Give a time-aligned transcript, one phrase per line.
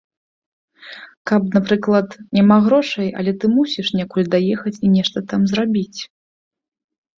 [1.31, 5.99] Каб, напрыклад, няма грошай, але ты мусіш некуль даехаць і нешта там зрабіць.